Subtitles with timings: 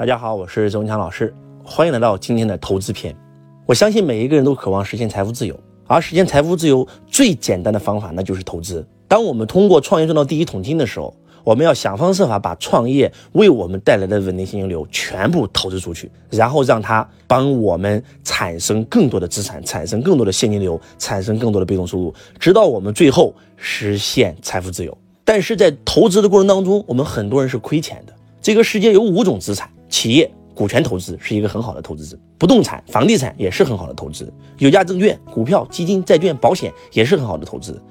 [0.00, 1.30] 大家好，我是周文强老师，
[1.62, 3.14] 欢迎来到今天的投资篇。
[3.66, 5.54] 我相信每一个人都渴望实现财富自由，
[5.86, 8.82] 而实现财富自由最简单的方法，那就是投资。
[9.06, 24.96] 当我们通过创业赚到第一桶金的时候，我们要想方设法把创业为我们带来的稳定现金流全部投资出去，然后让它帮我们产生更多的资产，产生更多的现金流，产生更多的被动收入，直到我们最后实现财富自由。
[25.26, 28.14] 但是在投资的过程当中，我们很多人是亏钱的。
[28.40, 37.82] 这个世界有五种资产，企业股权投资是一个很好的投资，不动产房地产也是很好的投资，有价证券、股票、基金、债券、保险也是很好的投资。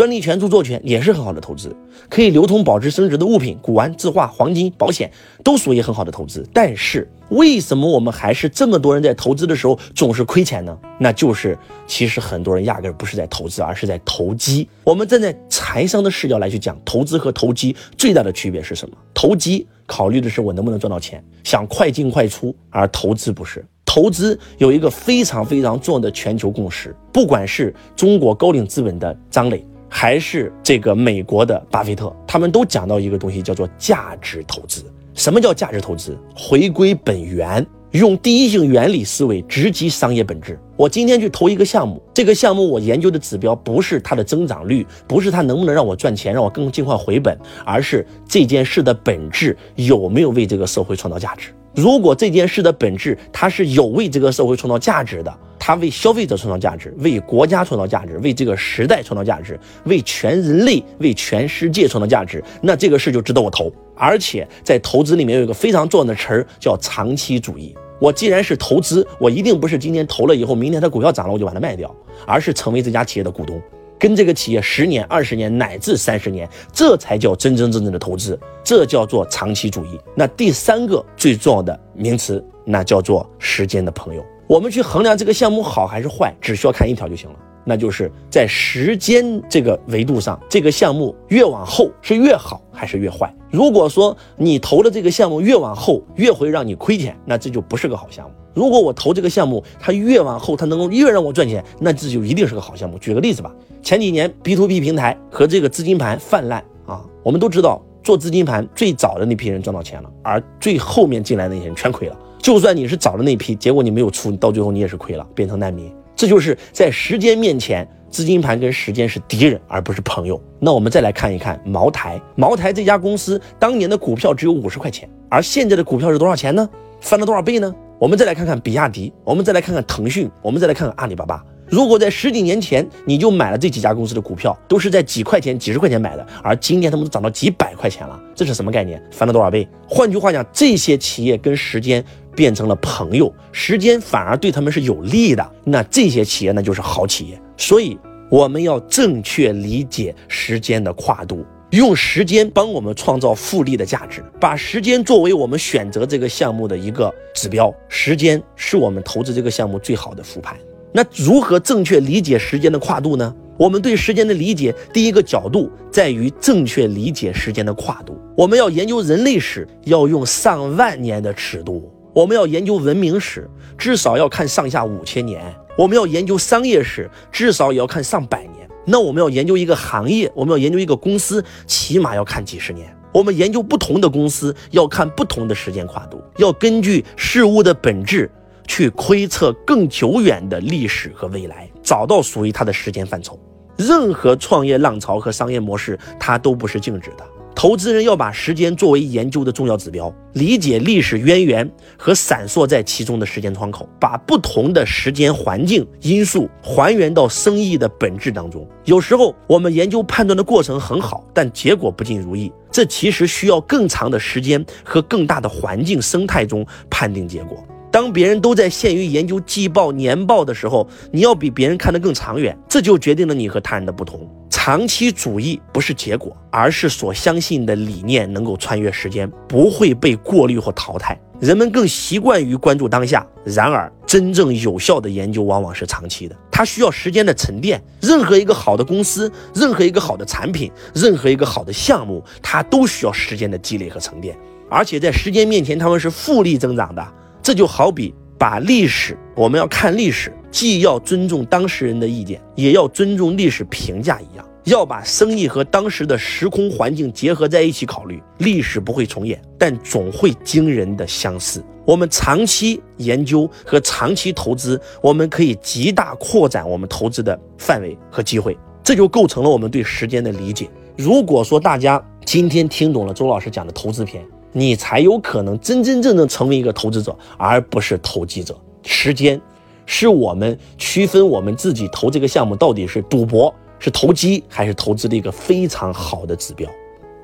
[0.00, 1.76] 专利权、著作权也是很好的投资，
[2.08, 5.12] 可以流通、保值、升值的物品，古玩、字画、黄金、保险
[5.44, 6.42] 都属于很好的投资。
[6.54, 10.74] 但是，为什么我们还是这么多人在投资的时候总是亏钱呢？
[10.98, 14.66] 那就是其实很多人压根不是在投资，而是在投机。
[14.84, 18.96] 我们站在财商的视角来去讲投资和投机最大的区别是什么？
[19.12, 23.62] 投机考虑的是我能不能赚到钱，想快进快出，而投资不是。
[23.84, 29.62] 投资有一个非常非常重要的全球共识，不管是中国高瓴资本的张磊。
[29.92, 34.84] 还是这个美国的巴菲特，他们都讲到一个东西，叫做价值投资。
[35.14, 36.16] 什么叫价值投资？
[36.34, 40.58] 回归本源，用第一性原理思维直击商业本质。
[40.76, 51.50] 我今天去投一个项目，这个项目我研究的指标不是它的增长率，不是它能不能让我赚钱，让我更尽快回本，而是这件事的本质有没有为这个社会创造价值。
[51.74, 55.32] 如果这件事的本质它是有为这个社会创造价值的。
[55.62, 63.70] 它为消费者创造价值，为国家创造价值，为这个时代创造价值，为全人类、为全世界创造价值，那这个事就值得我投。
[63.94, 67.76] 而且在投资里面有一个非常重要的词儿叫长期主义。
[68.00, 71.94] 我既然是投资，我一定不是今天投了以后，明天它股票涨了我就把它卖掉，
[72.26, 73.60] 而是成为这家企业的股东，
[74.00, 80.00] 跟这个企业十年、二十年乃至三十年，这才叫真真正正的投资，这叫做长期主义。
[80.14, 84.24] 那第三个最重要的名词，那叫做时间的朋友。
[84.48, 93.32] 我们去衡量这个项目好还是坏，只需要看一条就行了，那就是在时间这个维度上，这个项目越往后是越好还是越坏。
[93.50, 98.34] 如果说你投的这个项目越往后越会让你亏钱，那这就不是个好项目。
[98.54, 102.98] 如果我投这个项目，它越往后它能够越让我赚钱，那这就一定是个好项目。
[102.98, 112.18] 举个例子吧，前几年 B to B 平台和这个资金盘泛滥啊，我们都知道做资金盘最早的那批人赚到钱了，而最后面进来那些人全亏了。
[112.38, 115.92] 就算你是早的那批，结果你没有出，你到最后你也是亏了，变成难民。
[116.16, 120.40] 这就是在时间面前，资金盘跟时间是敌人，而不是朋友。
[120.58, 126.68] 那我们再来看一看茅台，茅台这家公司当年的股票只有五十块钱，而现在的股票是多少钱呢？
[127.00, 127.74] 翻了多少倍呢？
[128.00, 131.44] 我们再来看看比亚迪，我们再来看看腾讯，我们再来看看阿里巴巴。
[131.68, 139.02] 如果在十几年前你就买了这几家公司的股票，都是在几块钱、几十块钱买的，而今天他们都涨到几百块钱了，这是什么概念？
[139.12, 139.68] 翻了多少倍？
[139.86, 142.02] 换句话讲，这些企业跟时间
[142.34, 147.38] 变成了朋友，时间反而对他们是有利的，那这些企业那就是好企业。
[147.58, 147.98] 所以
[148.30, 160.56] 我们要正确理解时间的跨度，用时间帮我们创造复利的价值，把时间作为我们选择这个项目的一个指标，时间是我们投资这个项目最好的复盘。
[160.92, 163.32] 那如何正确理解时间的跨度呢？
[163.56, 168.18] 我们对时间的理解，第一个角度在于正确理解时间的跨度。
[168.36, 173.48] 我们要研究人类史，要用上万年的尺度；我们要研究文明史，
[173.78, 175.40] 至少要看上下五千年；
[175.78, 178.49] 我们要研究商业史，至少也要看上百。
[178.90, 182.92] 那我们要研究一个行业，我们要研究一个公司，起码要看几十年。
[183.12, 188.30] 我们研究不同的公司，要看不同的时间跨度，要根据事物的本质。
[188.66, 193.36] 去窥测更久远的历史和未来，找到属于它的时间范畴。
[193.76, 197.24] 任何创业浪潮和商业模式，它都不是静止的。
[197.54, 208.66] 投资人要把时间作为研究的重要指标，理解历史渊源和闪烁在其中的时间窗口，把不同的时间环境因素还原到生意的本质当中。
[208.86, 212.50] 有时候我们研究判断的过程很好，但结果不尽如意。
[212.70, 217.62] 这其实需要更长的时间和更大的环境生态中判定结果。
[217.92, 224.26] 当别人都在陷于研究季报、年报的时候，你要比别人看得更长远，这就决定了你和他人的不同。
[224.70, 231.20] 长期主义不是结果，而是所相信的理念能够穿越时间，不会被过滤或淘汰。
[231.40, 237.82] 人们更习惯于关注当下，然而真正有效的研究往往是长期的，它需要时间的沉淀。
[238.00, 244.38] 任何一个好的公司，任何一个好的产品，任何一个好的项目，它都需要时间的积累和沉淀，
[244.70, 247.04] 而且在时间面前，他们是复利增长的。
[247.42, 254.46] 这就好比把历史，我们要看历史，既要尊重当事人的意见，也要尊重历史评价一样。
[254.64, 258.22] 要把生意和当时的时空环境结合在一起考虑。
[258.38, 261.64] 历史不会重演，但总会惊人的相似。
[261.86, 270.68] 我们长期研究和长期投资，我们可以极大扩展我们投资的范围和机会，这就构成了我们对时间的理解。
[270.96, 278.56] 如果说大家今天听懂了周老师讲的投资篇，你才有可能真真正正成为一个投资者，而不是投机者。
[278.84, 279.40] 时间
[279.86, 286.70] 是我们区分我们自己投这个项目到底是赌博、是投机还是投资的一个非常好的指标。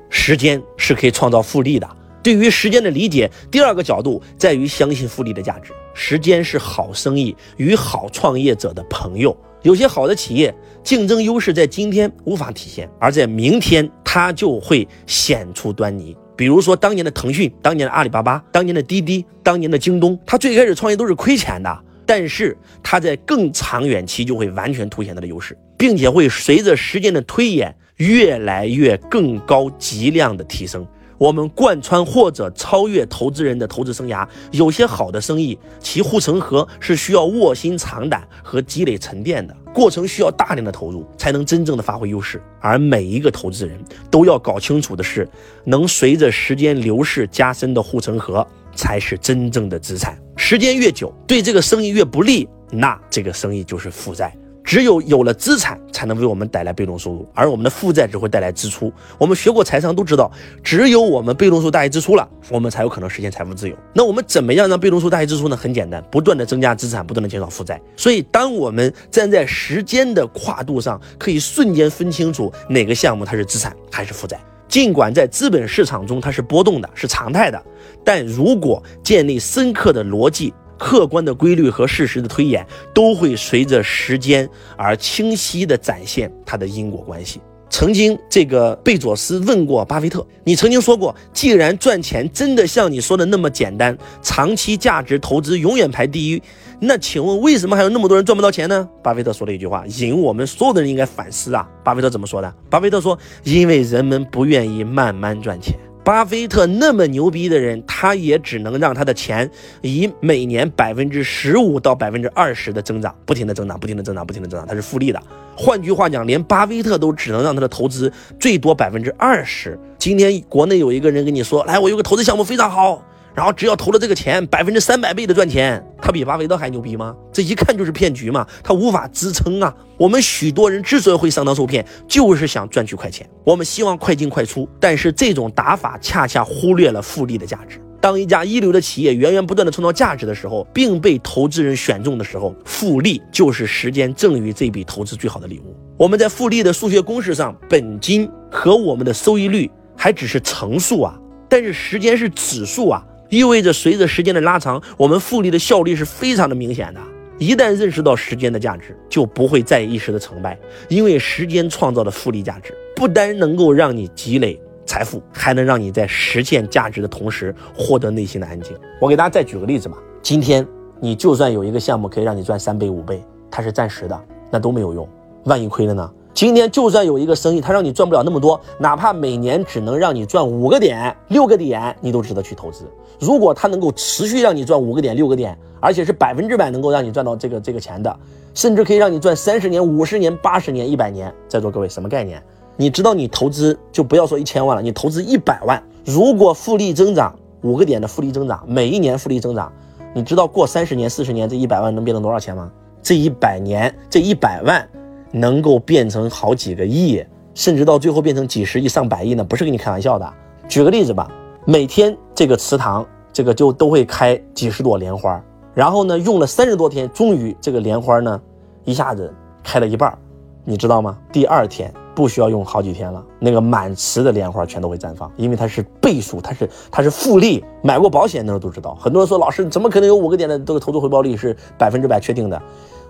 [0.09, 1.87] 时间是可以创造复利的。
[2.21, 5.71] 对于时间的理解，第二个角度在于相信复利的价值。
[5.93, 9.35] 时间是好生意与好创业者的朋友。
[9.63, 16.15] 有些好的企业竞争优势在今天无法体现，而在明天它就会显出端倪。
[16.35, 30.85] 比如说当年的腾讯、当年的阿里巴巴、当年的滴滴、当年的京东，它最开始创业都是亏钱的，但是它在更长远期就会完全凸显它的优势，并且会随着时间的推演越来越更高级量的提升。
[31.17, 42.39] 我们贯穿或者超越投资人的投资生涯，有些好的生意，其护城河是需要卧薪尝胆和积累沉淀的过程，需要大量的投入才能真正的发挥优势。
[42.59, 45.27] 而每一个投资人都要搞清楚的是，
[45.63, 48.45] 能随着时间流逝加深的护城河
[48.75, 50.15] 才是真正的资产。
[50.35, 54.31] 时间越久，对这个生意越不利，那这个生意就是负债。
[54.67, 58.91] 只有有了资产，才能为我们带来被动收入，而我们的负债只会带来支出。
[59.17, 60.29] 我们学过财商都知道，
[60.61, 63.75] 只有我们被动收入大于支出了，我们才有可能实现财富自由。
[63.93, 65.55] 那我们怎么样让被动收入大于支出呢？
[65.55, 67.81] 很简单，不断的增加资产，不断的减少负债。
[67.95, 74.37] 所以，当我们站在时间的跨度上，可以瞬间分清楚哪个项目它是资产还是负债。
[74.67, 77.63] 尽管在资本市场中它是波动的，是常态的，
[78.03, 80.53] 但如果建立深刻的逻辑。
[80.77, 87.41] 客观的规律和事实的推演都会随着时间而清晰地展现它的因果关系。
[87.69, 96.41] 曾经，这个贝佐斯问过巴菲特：“你曾经说过，既然赚钱真的像你说的那么简单，长期价值投资永远排第一，
[96.79, 101.67] 那请问为什么还有那么多人赚不到钱呢？”巴菲特说了一句话，引我们所有的人应该反思啊。
[101.83, 102.55] 巴菲特怎么说的？
[102.69, 105.77] 巴菲特说：“因为人们不愿意慢慢赚钱。”
[106.07, 109.51] 巴菲特那么牛逼的人，他也只能让他的钱
[109.81, 115.21] 以每年百分之十五到百分之二十的增长，不停的增长，不停的增长，不停的增长，他是复利的。
[115.53, 118.09] 换句话讲，连巴菲特都只能让他的投资
[118.39, 119.77] 最多百分之二十。
[119.97, 123.03] 今天国内有一个人跟你说，来，我有个投资项目非常好。
[123.37, 127.15] 然后只要投了这个钱，百分之三百倍的赚钱，他比巴菲特还牛逼吗？
[127.31, 129.71] 这一看就是骗局嘛，他无法支撑啊。
[129.95, 137.79] 我们许多人之所以会上当受骗，就是想赚取快钱，我们希望快进快出，但是这种打法恰恰忽略了复利的价值。
[138.01, 145.75] 当一家一流的企业源源不断的创造价值的时候，并被投资人选中的时候，复利就是时间赠予这笔投资最好的礼物。
[145.95, 151.15] 我们在复利的数学公式上，本金和我们的收益率还只是乘数啊，
[151.47, 153.05] 但是时间是指数啊。
[153.29, 157.01] 意味着随着时间的拉长，我们复利的效率是非常的明显的。
[157.37, 160.57] 一旦认识到时间的价值，就不会在意一时的成败，
[160.87, 168.75] 因为时间创造的复利价值，不单能够让你积累财富，还能让你在实现价值的同时获得内心的安静。
[168.99, 170.65] 我给大家再举个例子吧，今天
[170.99, 173.21] 你就算有一个项目可以让你赚三倍五倍，
[173.51, 174.19] 它是暂时的，
[174.49, 175.07] 那都没有用，
[175.43, 176.11] 万一亏了呢？
[176.37, 182.83] 今天就算有一个生意，它让你赚不了那么多，哪怕每年只能让你赚五个点、六个点，你都值得去投资。
[183.19, 188.15] 如果它能够持续让你赚五个点、六个点，而且是百分之百能够让你赚到这个这个钱的，
[188.53, 192.39] 甚至可以让你赚三十年、五十年、八十年、一百年，在座各位什么概念？
[192.75, 199.73] 你知道你投资就不要说一千万了，你投资一百万，如果复利增长五个点的复利增长，每一年复利增长，
[200.13, 202.71] 你知道过三十年、四十年这一百万能变成多少钱吗？
[203.01, 204.87] 这一百年这一百万。
[205.31, 209.43] 能够变成好几个亿，甚至到最后变成几十亿、上百亿呢？
[209.43, 210.33] 不是跟你开玩笑的。
[210.67, 211.29] 举个例子吧，
[211.65, 215.41] 每天这个祠堂这个就都会开几十朵莲花，
[215.73, 218.41] 然后呢，用了三十多天，终于这个莲花呢，
[218.83, 220.17] 一下子开了一半，
[220.63, 221.17] 你知道吗？
[221.31, 227.63] 第二天不需要用好几天了，那个满池的莲花全都会绽放，因为它是倍数，它是它是复利。
[227.81, 232.61] 买过保险的人都知道，很多人说老师怎么可能有五个点的这个投资回报率是百分之百确定的？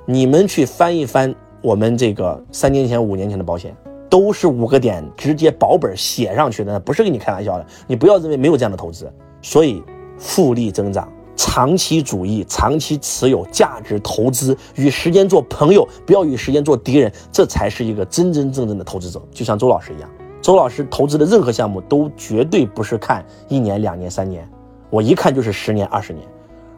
[0.05, 1.33] 你们去翻一翻。
[1.61, 3.75] 我们这个三年前、五年前的保险
[4.09, 7.65] 都是五个点直接保本写上去的，不是跟你开玩笑的。
[7.87, 9.11] 你不要认为没有这样的投资。
[9.41, 9.83] 所以，
[10.17, 19.21] 复利增长、长期主义、长期持有、价值投资、与时间做朋友，不要与时间做敌人，这才是一个真真正正的投资者。
[19.31, 20.09] 就像周老师一样，
[20.41, 24.49] 周老师投资的任何项目都绝对不是看一年、两年、三年，
[24.89, 26.27] 我一看就是十年、二十年。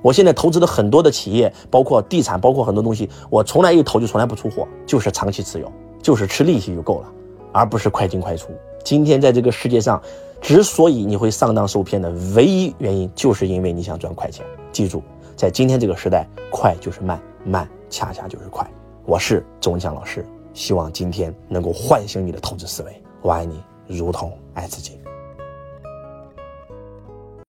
[0.01, 7.11] 我现在投资的很多的企业，包括地产，包括很多东西，我从来一投就从来不出货，就是长期持有，就是吃利息就够了。
[7.51, 8.49] 而不是快进快出。
[8.83, 9.99] 今天在这个世界上，
[10.39, 14.45] 之所以你会上当受骗的唯一原因，就是因为你想赚快钱。
[14.71, 15.01] 记住，
[15.35, 18.69] 在今天这个时代，快就是慢，慢恰恰就是快。
[19.03, 23.01] 我是周文强老师，希望今天能够唤醒你的投资思维。
[23.23, 24.98] 我爱你，如同爱自己。